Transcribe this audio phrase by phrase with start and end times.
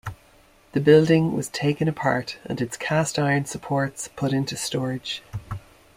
[0.71, 5.21] The building was taken apart and its cast-iron supports put into storage.